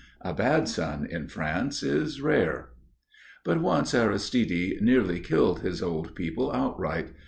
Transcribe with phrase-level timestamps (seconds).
[0.21, 2.69] A bad son in France is rare.
[3.45, 7.11] But once Aristide nearly killed his old people outright.